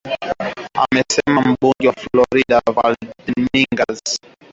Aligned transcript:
amesema 0.75 1.41
mbunge 1.41 1.87
wa 1.87 1.93
Florida 1.93 2.61
Val 2.75 2.95
Demingas 3.25 4.01